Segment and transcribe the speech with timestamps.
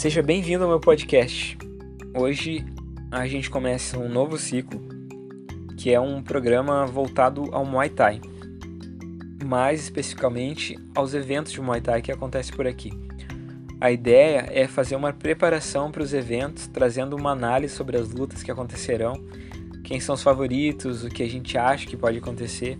[0.00, 1.58] Seja bem-vindo ao meu podcast.
[2.16, 2.64] Hoje
[3.10, 4.80] a gente começa um novo ciclo,
[5.76, 8.18] que é um programa voltado ao Muay Thai,
[9.44, 12.90] mais especificamente aos eventos de Muay Thai que acontecem por aqui.
[13.78, 18.42] A ideia é fazer uma preparação para os eventos, trazendo uma análise sobre as lutas
[18.42, 19.22] que acontecerão,
[19.84, 22.78] quem são os favoritos, o que a gente acha que pode acontecer,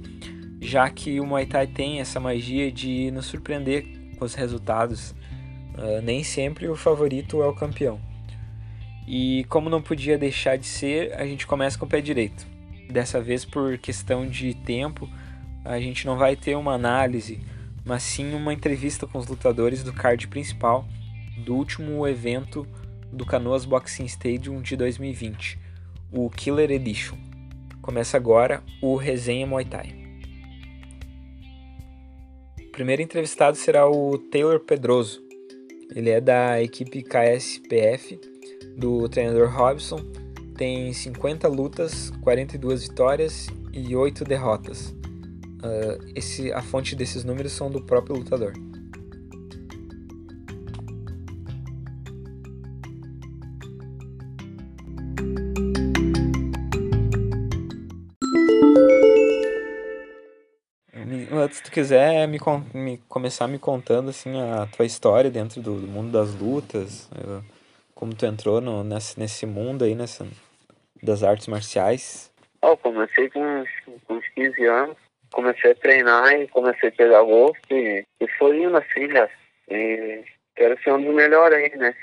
[0.58, 3.84] já que o Muay Thai tem essa magia de nos surpreender
[4.18, 5.14] com os resultados.
[5.80, 7.98] Uh, nem sempre o favorito é o campeão.
[9.08, 12.46] E como não podia deixar de ser, a gente começa com o pé direito.
[12.88, 15.08] Dessa vez, por questão de tempo,
[15.64, 17.40] a gente não vai ter uma análise
[17.84, 20.86] mas sim uma entrevista com os lutadores do card principal
[21.38, 22.66] do último evento
[23.12, 25.58] do Canoas Boxing Stadium de 2020,
[26.12, 27.16] o Killer Edition.
[27.80, 29.94] Começa agora o Resenha Muay Thai.
[32.60, 35.29] O primeiro entrevistado será o Taylor Pedroso.
[35.94, 38.20] Ele é da equipe KSPF
[38.76, 40.00] do treinador Robson.
[40.56, 44.94] Tem 50 lutas, 42 vitórias e 8 derrotas.
[45.62, 48.52] Uh, esse, a fonte desses números são do próprio lutador.
[61.50, 62.38] Se tu quiser me,
[62.72, 67.44] me, começar me contando assim a tua história dentro do, do mundo das lutas, uh,
[67.94, 70.26] como tu entrou no, nesse, nesse mundo aí, nessa,
[71.02, 72.32] das artes marciais.
[72.62, 73.64] Eu comecei com,
[74.06, 74.96] com uns 15 anos,
[75.32, 79.28] comecei a treinar e comecei a pegar gosto e, e foi indo assim, já.
[79.68, 81.94] E quero ser um dos melhores aí, né?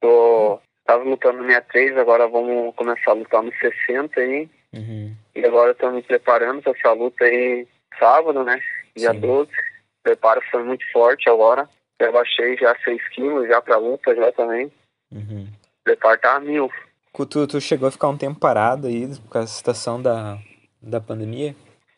[0.00, 4.48] Tô, tava lutando no 63, agora vamos começar a lutar no 60 aí.
[4.72, 5.14] Uhum.
[5.34, 7.66] E agora estou me preparando para essa luta aí
[7.98, 8.60] sábado, né?
[8.96, 9.20] Dia Sim.
[9.20, 9.50] 12.
[9.50, 9.54] O
[10.02, 11.68] preparo foi muito forte agora.
[12.00, 14.70] Já baixei já 6 quilos já pra luta já também.
[15.12, 15.48] Uhum.
[15.80, 16.70] O preparo tá mil.
[17.12, 20.38] Tu, tu chegou a ficar um tempo parado aí por causa da situação da,
[20.80, 21.54] da pandemia?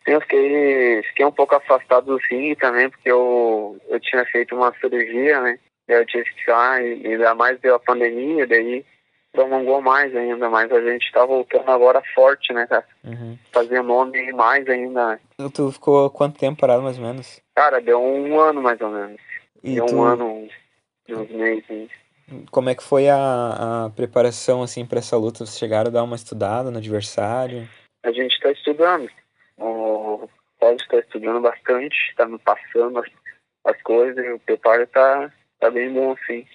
[0.06, 4.72] Eu fiquei, fiquei um pouco afastado do ringue também, porque eu, eu tinha feito uma
[4.80, 5.58] cirurgia, né?
[5.86, 8.84] Eu tive que ficar, e ainda mais deu a pandemia, daí
[9.32, 12.84] prolongou mais ainda, mas a gente tá voltando agora forte, né, cara?
[13.04, 13.38] Uhum.
[13.52, 15.12] Fazer nome mais ainda.
[15.12, 15.20] Né?
[15.54, 17.40] Tu ficou quanto tempo parado, mais ou menos?
[17.54, 19.20] Cara, deu um ano, mais ou menos.
[19.62, 19.96] E deu tu...
[19.96, 20.48] um ano,
[21.08, 21.88] uns meses.
[22.50, 25.38] Como é que foi a, a preparação, assim, para essa luta?
[25.38, 27.68] Vocês chegaram a dar uma estudada no adversário?
[28.04, 29.08] A gente tá estudando.
[29.58, 33.10] O Paulo está estudando bastante, está me passando as,
[33.64, 36.46] as coisas, e o preparo está tá bem bom, sim.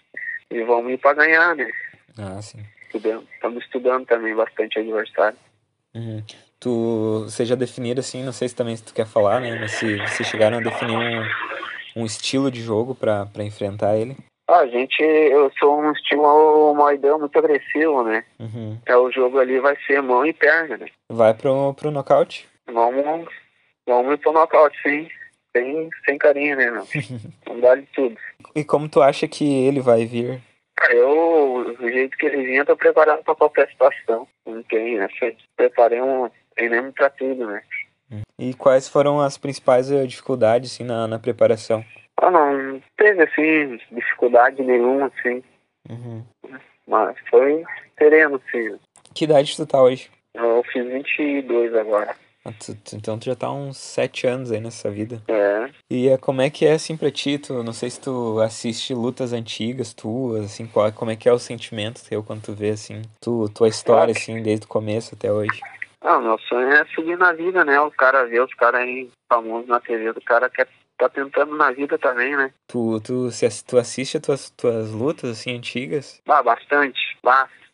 [0.49, 1.69] E vamos ir para ganhar, né?
[2.17, 2.59] Ah, sim.
[2.83, 3.27] Estudando.
[3.33, 5.37] Estamos estudando também bastante adversário.
[5.93, 6.23] Uhum.
[6.59, 9.57] Tu, você já definiram, assim, não sei se também se tu quer falar, né?
[9.59, 14.15] Mas se vocês chegaram a definir um, um estilo de jogo para enfrentar ele?
[14.47, 18.23] Ah, a gente, eu sou um estilo moidão muito agressivo, né?
[18.39, 18.77] Uhum.
[18.85, 20.87] É, o jogo ali vai ser mão e perna, né?
[21.11, 22.47] Vai pro, pro nocaute?
[22.71, 23.27] Vamos,
[23.87, 25.09] vamos pro nocaute, sim.
[25.55, 26.85] Sem, sem carinho, né, meu?
[27.45, 28.17] Vamos dar de tudo.
[28.53, 30.41] E como tu acha que ele vai vir?
[30.89, 34.27] Eu, do jeito que ele vinha, tô preparado pra qualquer situação.
[34.45, 35.07] Não tem, né?
[35.55, 37.61] Preparei um treinamento pra tudo, né?
[38.37, 41.83] E quais foram as principais eh, dificuldades, assim, na, na preparação?
[42.17, 45.41] Ah, não, teve, assim, dificuldade nenhuma, assim.
[45.89, 46.23] Uhum.
[46.87, 47.63] Mas foi
[47.97, 48.77] sereno, sim.
[49.13, 50.09] Que idade tu tá hoje?
[50.33, 52.15] Eu fiz 22 agora.
[52.43, 52.51] Ah,
[52.93, 55.21] então tu já tá uns sete anos aí nessa vida.
[55.27, 55.64] É.
[55.89, 57.37] E é, como é que é assim pra ti?
[57.37, 61.33] Tu, não sei se tu assiste lutas antigas tuas, assim, qual, como é que é
[61.33, 65.31] o sentimento teu quando tu vê, assim, tu, tua história, assim, desde o começo até
[65.31, 65.61] hoje?
[66.01, 67.79] Ah, meu sonho é subir na vida, né?
[67.79, 71.71] O cara vê os caras aí famosos na TV, o cara quer tá tentando na
[71.71, 72.51] vida também, né?
[72.67, 76.21] Tu, tu, se, tu assiste as tuas, tuas lutas, assim, antigas?
[76.27, 77.65] Ah, bastante, bastante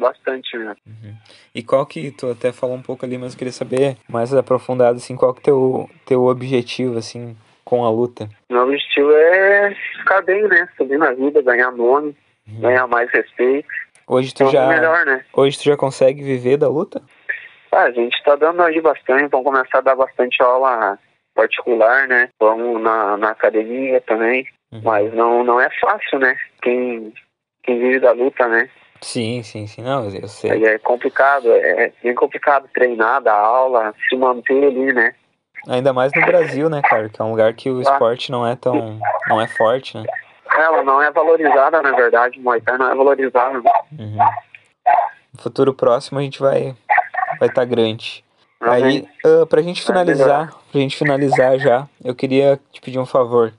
[0.00, 0.76] bastante mesmo.
[0.84, 1.14] Uhum.
[1.54, 4.96] E qual que, tu até falou um pouco ali, mas eu queria saber mais aprofundado,
[4.96, 7.36] assim, qual que é teu, teu objetivo, assim,
[7.70, 8.28] com a luta?
[8.50, 10.68] Meu objetivo é ficar bem, né?
[10.76, 12.16] Subir na vida, ganhar nome,
[12.48, 12.60] uhum.
[12.60, 13.68] ganhar mais respeito.
[14.08, 15.24] Hoje tu já melhor, né?
[15.32, 17.00] Hoje tu já consegue viver da luta?
[17.70, 20.98] Ah, a gente tá dando aí bastante, vamos começar a dar bastante aula
[21.32, 22.28] particular, né?
[22.40, 24.44] Vamos na, na academia também.
[24.72, 24.80] Uhum.
[24.82, 26.36] Mas não, não é fácil, né?
[26.60, 27.12] Quem,
[27.62, 28.68] quem vive da luta, né?
[29.00, 29.82] Sim, sim, sim.
[29.82, 30.50] Não, eu sei.
[30.50, 35.14] Aí é complicado, é bem complicado treinar, dar aula, se manter ali, né?
[35.68, 37.08] Ainda mais no Brasil, né, cara?
[37.08, 38.98] Que é um lugar que o esporte não é tão.
[39.28, 40.04] não é forte, né?
[40.56, 43.62] Ela não é valorizada, na verdade, o Muay Thai não é valorizada.
[43.98, 44.18] Uhum.
[45.32, 46.74] No futuro próximo a gente vai
[47.38, 48.24] vai estar tá grande.
[48.60, 53.54] Aí, uh, pra gente finalizar, pra gente finalizar já, eu queria te pedir um favor.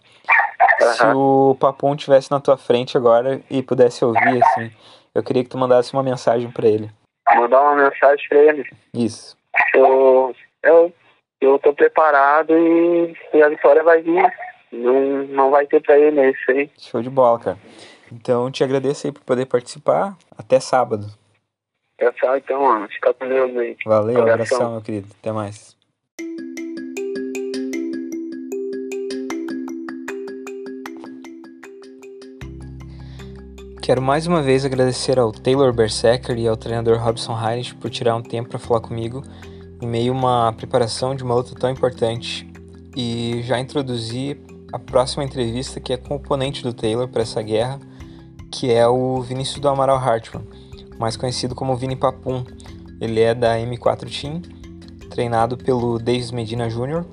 [0.79, 4.71] Se o Papum tivesse na tua frente agora e pudesse ouvir, assim,
[5.15, 6.91] eu queria que tu mandasse uma mensagem para ele.
[7.35, 8.69] Mandar uma mensagem pra ele.
[8.93, 9.35] Isso.
[9.73, 10.93] Eu, eu,
[11.41, 14.31] eu tô preparado e, e a vitória vai vir.
[14.71, 16.69] Não, não vai ter pra ele, é isso aí.
[16.77, 17.57] Show de bola, cara.
[18.11, 20.15] Então, te agradeço aí por poder participar.
[20.37, 21.07] Até sábado.
[21.97, 22.87] Tchau, então, mano.
[22.89, 23.75] Fica com Deus aí.
[23.85, 24.33] Valeu, Abração.
[24.33, 25.07] abração, meu querido.
[25.19, 25.75] Até mais.
[33.81, 38.15] Quero mais uma vez agradecer ao Taylor Berserker e ao treinador Robson Heinrich por tirar
[38.15, 39.23] um tempo para falar comigo
[39.81, 42.47] em meio a uma preparação de uma luta tão importante.
[42.95, 44.39] E já introduzi
[44.71, 47.79] a próxima entrevista que é com o oponente do Taylor para essa guerra,
[48.51, 50.45] que é o Vinícius do Amaral Hartmann,
[50.99, 52.43] mais conhecido como Vini Papum.
[52.99, 54.41] Ele é da M4 Team,
[55.09, 57.03] treinado pelo Davis Medina Jr.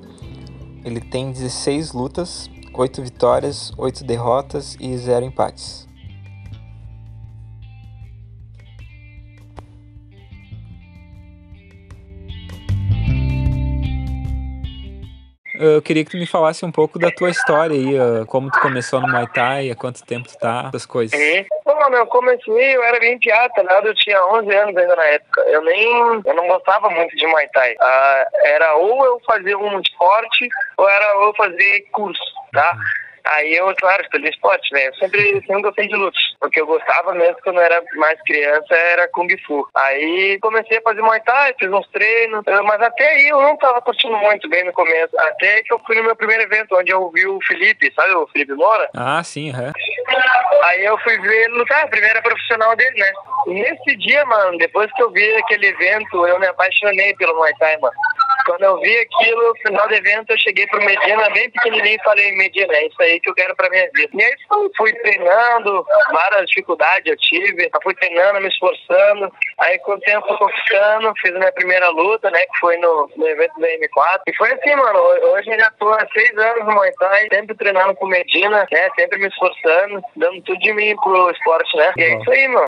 [0.84, 5.88] Ele tem 16 lutas, 8 vitórias, 8 derrotas e 0 empates.
[15.58, 18.60] Eu queria que tu me falasse um pouco da tua história aí, uh, como tu
[18.60, 21.18] começou no Muay Thai, há quanto tempo tu tá, essas coisas.
[21.18, 21.44] Uhum.
[21.64, 23.88] Bom, eu comecei, eu era bem tá ligado?
[23.88, 25.40] Eu tinha 11 anos ainda na época.
[25.42, 27.74] Eu nem, eu não gostava muito de Muay Thai.
[27.80, 32.22] Ah, era ou eu fazer um esporte, ou era eu fazer curso,
[32.52, 32.76] tá?
[33.30, 34.88] Aí eu, claro, escolhi esporte, né?
[34.88, 36.18] Eu sempre, sempre gostei de luta.
[36.40, 39.68] Porque eu gostava mesmo quando eu era mais criança, era Kung Fu.
[39.74, 42.42] Aí comecei a fazer Muay Thai, fiz uns treinos.
[42.46, 45.18] eh, Mas até aí eu não tava curtindo muito bem no começo.
[45.20, 48.26] Até que eu fui no meu primeiro evento, onde eu vi o Felipe, sabe o
[48.28, 48.88] Felipe Moura?
[48.96, 49.72] Ah, sim, aham.
[50.64, 53.12] Aí eu fui ver ele lutar, a primeira profissional dele, né?
[53.46, 57.52] E nesse dia, mano, depois que eu vi aquele evento, eu me apaixonei pelo Muay
[57.58, 57.94] Thai, mano.
[58.44, 62.04] Quando eu vi aquilo, no final do evento, eu cheguei pro Medina, bem pequenininho, e
[62.04, 64.10] falei, Medina, é isso aí que eu quero pra minha vida.
[64.14, 64.34] E aí
[64.76, 69.32] fui, treinando, várias dificuldades eu tive, fui treinando, me esforçando.
[69.58, 73.10] Aí com o tempo fui conquistando, fiz a minha primeira luta, né, que foi no,
[73.16, 74.20] no evento da M4.
[74.26, 77.56] E foi assim, mano, hoje eu já tô há seis anos no Muay Thai, sempre
[77.56, 81.92] treinando com Medina, né, sempre me esforçando, dando tudo de mim pro esporte, né.
[81.96, 82.66] E é isso aí, mano.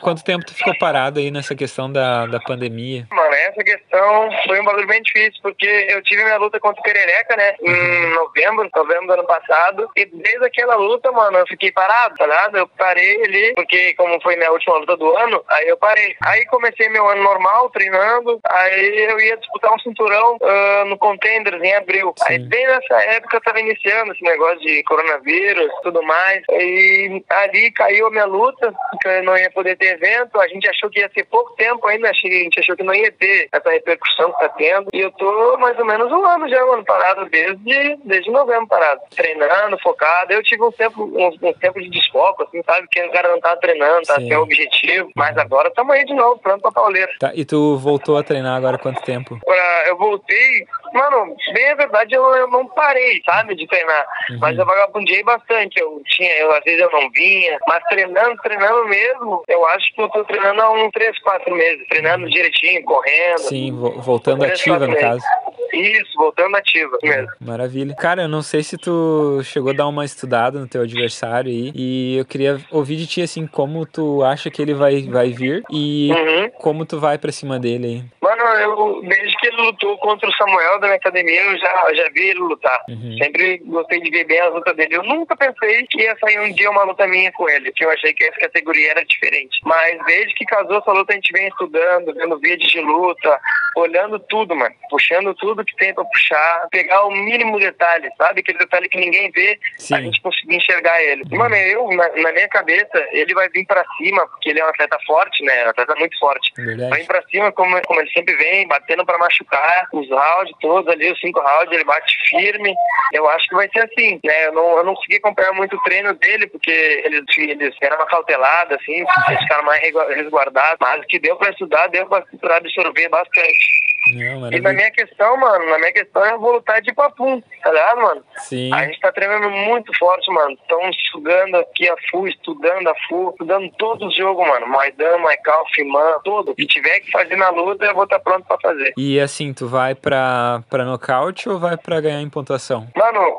[0.00, 3.06] Quanto tempo tu ficou parado aí nessa questão da, da pandemia?
[3.10, 6.84] Mano, essa questão foi um bagulho bem difícil, porque eu tive minha luta contra o
[6.84, 11.72] Perereca, né, em novembro, novembro do ano passado, e desde aquela luta, mano, eu fiquei
[11.72, 12.58] parado, tá ligado?
[12.58, 16.14] Eu parei ali, porque como foi minha última luta do ano, aí eu parei.
[16.22, 21.62] Aí comecei meu ano normal, treinando, aí eu ia disputar um cinturão ah, no Contenders
[21.62, 22.14] em abril.
[22.18, 22.32] Sim.
[22.32, 27.70] Aí bem nessa época eu tava iniciando esse negócio de coronavírus tudo mais, e ali
[27.72, 31.00] caiu a minha luta, que eu não ia poder ter evento, a gente achou que
[31.00, 34.40] ia ser pouco tempo ainda, a gente achou que não ia ter essa repercussão que
[34.40, 38.30] tá tendo, e eu tô mais ou menos um ano já, mano, parado desde, desde
[38.30, 42.86] novembro parado, treinando, focado, eu tive um tempo, uns, uns tempos de desfoco, assim, sabe,
[42.90, 46.38] que o cara não tá treinando, tá sem objetivo, mas agora tamo aí de novo,
[46.38, 47.10] pronto pra pauleira.
[47.18, 49.38] Tá, e tu voltou a treinar agora há quanto tempo?
[49.44, 54.06] Pra- eu voltei, mano, bem a verdade, eu, eu não parei, sabe, de treinar.
[54.30, 54.38] Uhum.
[54.40, 55.80] Mas eu vagabundei bastante.
[55.80, 60.00] Eu tinha, eu, às vezes eu não vinha, mas treinando, treinando mesmo, eu acho que
[60.02, 63.38] eu tô treinando há uns 3, 4 meses, treinando direitinho, correndo.
[63.40, 65.00] Sim, vo- voltando Três, ativa no meses.
[65.02, 65.24] caso.
[65.72, 67.28] Isso, voltando ativa mesmo.
[67.40, 67.94] Maravilha.
[67.96, 71.72] Cara, eu não sei se tu chegou a dar uma estudada no teu adversário aí.
[71.74, 75.62] E eu queria ouvir de ti, assim, como tu acha que ele vai, vai vir
[75.70, 76.50] e Uhum.
[76.60, 78.04] como tu vai pra cima dele aí.
[78.22, 82.08] Mano, eu, desde que ele lutou contra o Samuel da minha academia, eu já, já
[82.10, 82.80] vi ele lutar.
[82.88, 83.16] Uhum.
[83.18, 84.96] Sempre gostei de ver bem as lutas dele.
[84.96, 87.90] Eu nunca pensei que ia sair um dia uma luta minha com ele, que eu
[87.90, 89.58] achei que essa categoria era diferente.
[89.64, 93.38] Mas desde que casou essa luta, a gente vem estudando, vendo vídeos de luta,
[93.76, 94.74] olhando tudo, mano.
[94.88, 98.40] Puxando tudo que tem pra puxar, pegar o mínimo detalhe, sabe?
[98.40, 99.96] Aquele detalhe que ninguém vê, a Sim.
[100.04, 101.22] gente conseguir enxergar ele.
[101.30, 104.64] E, mano, eu, na, na minha cabeça, ele vai vir pra cima, porque ele é
[104.64, 105.66] um atleta forte, né?
[105.66, 106.52] Um atleta muito forte.
[106.56, 107.04] Vai Verdade.
[107.04, 111.20] pra cima, como, como ele sempre vem, batendo pra machucar os rounds todos ali, os
[111.20, 112.74] cinco rounds, ele bate firme.
[113.12, 114.46] Eu acho que vai ser assim, né?
[114.46, 118.06] Eu não, eu não consegui acompanhar muito o treino dele, porque eles, eles eram uma
[118.06, 120.78] cautelada, assim, eles ficaram mais resguardados.
[120.80, 122.24] Mas que deu pra estudar, deu pra
[122.56, 123.85] absorver bastante.
[124.08, 128.00] Não, E na minha questão, mano, na minha questão é voltar de papum, tá ligado,
[128.00, 128.24] mano?
[128.38, 128.72] Sim.
[128.72, 130.52] A gente tá treinando muito forte, mano.
[130.52, 134.66] Estão estudando aqui a full, estudando a full, estudando todos os jogos, mano.
[134.68, 136.52] Maidan, Maical, Fiman, tudo.
[136.52, 138.92] O que tiver que fazer na luta, eu vou estar pronto pra fazer.
[138.96, 142.86] E assim, tu vai pra, pra nocaute ou vai pra ganhar em pontuação?
[142.94, 143.36] Mano,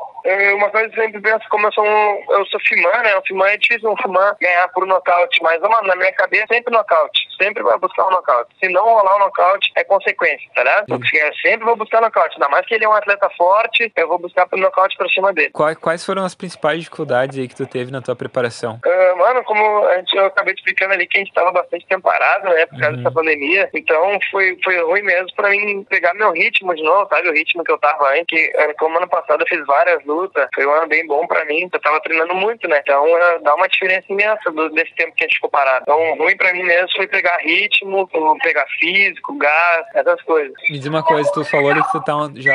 [0.54, 3.16] uma coisa que eu sempre penso, como eu sou um, eu sou fimã, né?
[3.16, 6.72] O fimã é difícil um fimã ganhar por nocaute, mas, mano, na minha cabeça sempre
[6.72, 7.28] nocaute.
[7.40, 8.54] Sempre vai buscar um nocaute.
[8.62, 10.86] Se não rolar um nocaute, é consequência, tá ligado?
[10.86, 12.34] Porque eu sempre vou buscar nocaute.
[12.34, 15.32] Ainda mais que ele é um atleta forte, eu vou buscar pro nocaute pra cima
[15.32, 15.50] dele.
[15.50, 18.80] Quais, quais foram as principais dificuldades aí que tu teve na tua preparação?
[18.84, 22.02] Uh, mano, como a gente, eu acabei explicando ali que a gente tava bastante tempo
[22.02, 22.66] parado, né?
[22.66, 23.02] Por causa uhum.
[23.02, 23.70] dessa pandemia.
[23.74, 27.28] Então foi, foi ruim mesmo pra mim pegar meu ritmo de novo, sabe?
[27.28, 28.26] O ritmo que eu tava antes.
[28.28, 30.17] Que, como ano passado eu fiz várias lutas,
[30.54, 31.68] foi um ano bem bom pra mim.
[31.72, 32.80] Eu tava treinando muito, né?
[32.80, 35.82] Então uh, dá uma diferença imensa do, desse tempo que a gente ficou parado.
[35.82, 38.08] Então, ruim pra mim mesmo foi pegar ritmo,
[38.42, 40.52] pegar físico, gás, essas coisas.
[40.68, 42.54] Me diz uma coisa, tu falou que tu tá já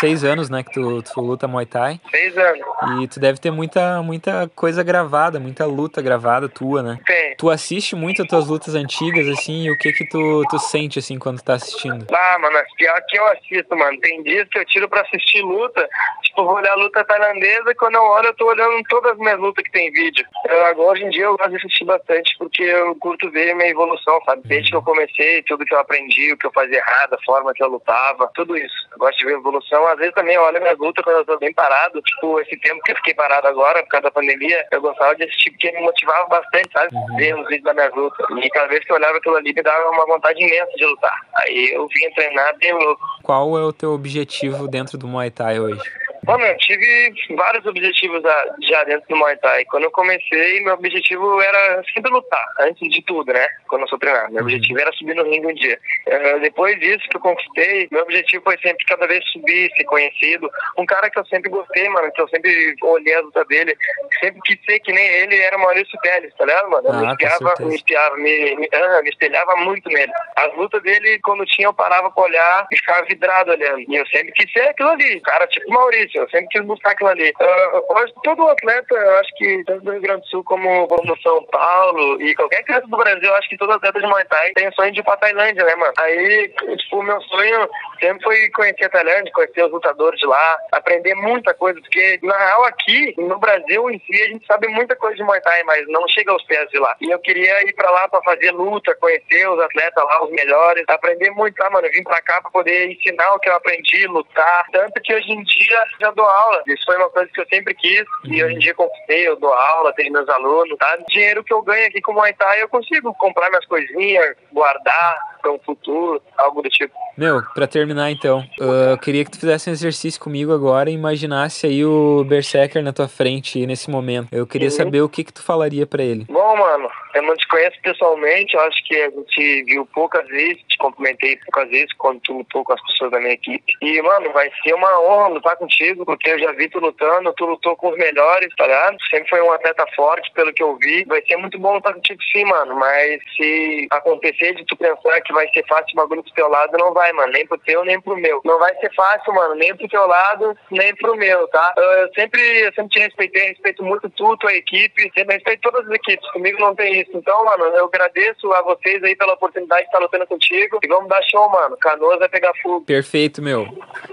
[0.00, 2.00] seis anos, né, que tu, tu luta Muay Thai.
[2.10, 2.60] Seis anos.
[3.00, 6.98] E tu deve ter muita, muita coisa gravada, muita luta gravada tua, né?
[7.06, 7.36] Tem.
[7.36, 10.98] Tu assiste muito as tuas lutas antigas, assim, e o que que tu, tu sente,
[10.98, 12.06] assim, quando tu tá assistindo?
[12.12, 13.98] Ah, mano, pior que eu assisto, mano.
[14.00, 15.88] Tem dias que eu tiro pra assistir luta,
[16.22, 19.18] tipo, vou olhar a luta tailandesa, e quando eu olho, eu tô olhando todas as
[19.18, 20.24] minhas lutas que tem vídeo.
[20.48, 23.70] Eu, agora, hoje em dia, eu gosto de assistir bastante, porque eu curto ver minha
[23.70, 24.42] evolução, sabe?
[24.44, 27.52] Desde que eu comecei, tudo que eu aprendi, o que eu fazia errado, a forma
[27.54, 28.74] que eu lutava, tudo isso.
[28.92, 29.86] Eu gosto de ver a evolução.
[29.88, 32.82] Às vezes também eu olho minhas lutas quando eu tô bem parado, tipo, esse tempo
[32.82, 35.80] que eu fiquei parado agora, por causa da pandemia, eu gostava de assistir porque me
[35.80, 36.94] motivava bastante, sabe?
[36.94, 37.16] Uhum.
[37.16, 38.24] Ver os vídeos da minha luta.
[38.42, 41.18] E cada vez que eu olhava aquilo ali, me dava uma vontade imensa de lutar.
[41.36, 43.02] Aí eu vinha treinar bem louco.
[43.22, 46.03] Qual é o teu objetivo dentro do Muay Thai hoje?
[46.24, 48.22] Bom, eu tive vários objetivos
[48.62, 49.64] já dentro do Muay Thai.
[49.66, 53.46] Quando eu comecei, meu objetivo era sempre lutar, antes de tudo, né?
[53.68, 54.32] Quando eu sou treinado.
[54.32, 54.48] Meu uhum.
[54.48, 55.78] objetivo era subir no ringue um dia.
[56.06, 60.50] Uh, depois disso que eu conquistei, meu objetivo foi sempre cada vez subir, ser conhecido.
[60.78, 63.76] Um cara que eu sempre gostei, mano, que eu sempre olhei a luta dele,
[64.20, 66.88] sempre quis ser que nem ele, era o Maurício Teles, tá ligado, mano?
[66.88, 70.12] Eu ah, me espiava, me espiava, me, me, uh, me espelhava muito nele.
[70.36, 73.80] As lutas dele, quando tinha, eu parava pra olhar e ficava vidrado olhando.
[73.80, 77.10] E eu sempre quis ser aquilo ali, cara tipo Maurício eu sempre quis buscar aquilo
[77.10, 77.32] ali.
[77.40, 81.44] Uh, todo atleta, eu acho que tanto do Rio Grande do Sul como, como São
[81.46, 84.68] Paulo e qualquer criança do Brasil, eu acho que todo atleta de Muay Thai tem
[84.68, 85.92] o sonho de ir pra Tailândia, né, mano?
[85.98, 87.68] Aí, tipo, o meu sonho
[88.00, 92.36] sempre foi conhecer a Tailândia, conhecer os lutadores de lá, aprender muita coisa, porque na
[92.36, 95.86] real aqui, no Brasil em si, a gente sabe muita coisa de Muay Thai, mas
[95.88, 96.96] não chega aos pés de lá.
[97.00, 100.84] E eu queria ir pra lá pra fazer luta, conhecer os atletas lá, os melhores,
[100.88, 101.86] aprender muito lá, mano.
[101.86, 104.66] Eu vim pra cá pra poder ensinar o que eu aprendi, lutar.
[104.72, 106.62] Tanto que hoje em dia já dou aula.
[106.66, 109.26] Isso foi uma coisa que eu sempre quis e hoje em dia conquistei.
[109.26, 110.96] Eu dou aula, tenho meus alunos, tá?
[111.08, 115.33] Dinheiro que eu ganho aqui com o Muay Thai, eu consigo comprar minhas coisinhas, guardar
[115.44, 116.94] para um futuro, algo do tipo.
[117.18, 121.66] Meu, para terminar então, eu queria que tu fizesse um exercício comigo agora e imaginasse
[121.66, 124.28] aí o Berserker na tua frente nesse momento.
[124.32, 124.74] Eu queria uhum.
[124.74, 126.24] saber o que que tu falaria para ele.
[126.28, 130.62] Bom, mano, eu não te conheço pessoalmente, eu acho que a gente viu poucas vezes,
[130.68, 133.72] te cumprimentei poucas vezes quando tu lutou com as pessoas da minha equipe.
[133.82, 137.44] E, mano, vai ser uma honra lutar contigo, porque eu já vi tu lutando, tu
[137.44, 138.96] lutou com os melhores, tá ligado?
[139.10, 141.04] Sempre foi um atleta forte, pelo que eu vi.
[141.04, 145.32] Vai ser muito bom lutar contigo sim, mano, mas se acontecer de tu pensar que
[145.34, 148.00] vai ser fácil o bagulho pro teu lado, não vai, mano, nem pro teu, nem
[148.00, 148.40] pro meu.
[148.44, 151.74] Não vai ser fácil, mano, nem pro teu lado, nem pro meu, tá?
[151.76, 155.92] Eu sempre, eu sempre te respeitei, respeito muito tu, tua equipe, sempre respeito todas as
[155.92, 157.10] equipes, comigo não tem isso.
[157.14, 160.78] Então, mano, eu agradeço a vocês aí pela oportunidade de estar lutando contigo.
[160.82, 161.76] E vamos dar show, mano.
[161.78, 162.84] Canoas vai pegar fogo.
[162.84, 163.66] Perfeito, meu.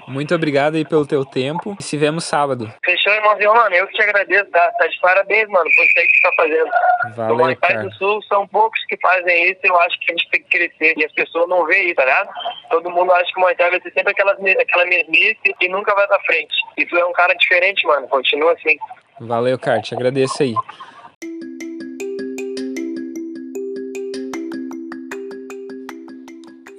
[0.08, 1.76] Muito obrigado aí pelo teu tempo.
[1.80, 2.72] E se vemos sábado.
[2.84, 3.76] Fechou, irmãozinho, mano.
[3.76, 4.50] Eu que te agradeço.
[4.52, 7.16] Tá, tá de parabéns, mano, por isso aí que tu tá fazendo.
[7.16, 7.84] Valeu, no cara.
[7.84, 9.60] do Sul são poucos que fazem isso.
[9.64, 10.94] Eu acho que a gente tem que crescer.
[10.98, 12.30] E as pessoas não veem isso, tá ligado?
[12.70, 15.94] Todo mundo acha que o Muay Thai vai ser sempre aquela, aquela mesmice e nunca
[15.94, 16.54] vai pra frente.
[16.78, 18.08] E tu é um cara diferente, mano.
[18.08, 18.78] Continua assim.
[19.20, 19.92] Valeu, Kart.
[19.92, 20.56] Agradeço aí.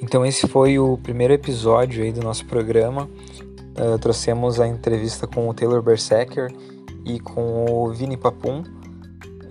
[0.01, 3.09] Então esse foi o primeiro episódio aí do nosso programa.
[3.79, 6.51] Uh, trouxemos a entrevista com o Taylor Berserker
[7.07, 8.63] e com o Vini Papum.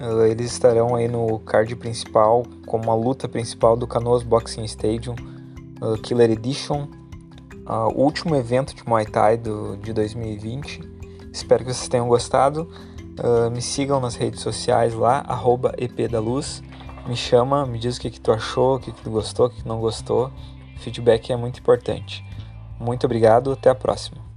[0.01, 5.15] Uh, eles estarão aí no card principal como a luta principal do Canoas Boxing Stadium
[5.81, 6.88] uh, Killer Edition,
[7.96, 10.81] o último evento de Muay Thai do, de 2020.
[11.31, 12.67] Espero que vocês tenham gostado.
[13.53, 16.62] me sigam nas redes sociais lá, arroba EP da Luz
[17.08, 19.50] me chama, me diz o que, que tu achou, o que, que tu gostou, o
[19.50, 20.31] que, que não gostou.
[20.77, 22.25] Feedback é muito importante.
[22.79, 24.30] Muito obrigado, até a próxima.